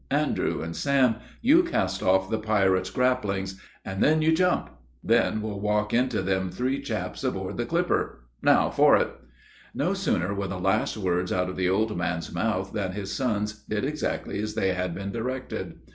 Andrew 0.09 0.63
and 0.63 0.75
Sam, 0.75 1.17
you 1.43 1.61
cast 1.61 2.01
off 2.01 2.27
the 2.27 2.39
pirate's 2.39 2.89
graplings; 2.89 3.59
an' 3.85 3.99
then 3.99 4.19
you 4.23 4.31
jump 4.35 4.71
then 5.03 5.43
we'll 5.43 5.59
walk 5.59 5.93
into 5.93 6.23
them 6.23 6.49
three 6.49 6.81
chaps 6.81 7.23
aboard 7.23 7.57
the 7.57 7.67
clipper. 7.67 8.23
Now 8.41 8.71
for 8.71 8.97
it." 8.97 9.09
No 9.75 9.93
sooner 9.93 10.33
were 10.33 10.47
the 10.47 10.57
last 10.57 10.97
words 10.97 11.31
out 11.31 11.49
of 11.49 11.55
the 11.55 11.69
old 11.69 11.95
man's 11.95 12.33
mouth, 12.33 12.73
than 12.73 12.93
his 12.93 13.13
sons 13.13 13.61
did 13.69 13.85
exactly 13.85 14.39
as 14.41 14.55
they 14.55 14.73
had 14.73 14.95
been 14.95 15.11
directed. 15.11 15.75